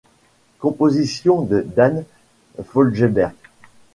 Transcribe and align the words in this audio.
Compositions 0.57 1.43
de 1.43 1.59
Dan 1.61 2.05
Fogelberg. 2.65 3.35